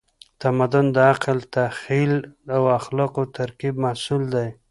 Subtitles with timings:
[0.41, 2.13] تمدن د عقل، تخیل
[2.55, 4.47] او اخلاقو د ترکیب محصول دی.